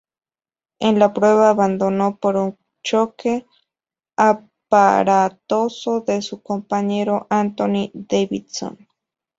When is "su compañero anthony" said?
6.23-7.91